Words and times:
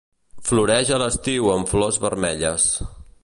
Floreix 0.47 0.89
a 0.95 0.97
l'estiu 1.03 1.51
amb 1.57 1.71
flors 1.75 2.01
vermelles. 2.09 2.69